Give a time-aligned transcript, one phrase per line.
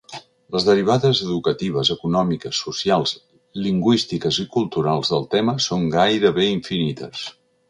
[0.53, 3.13] Les derivades educatives, econòmiques, socials,
[3.67, 7.25] lingüístiques i culturals del tema són gairebé infinites.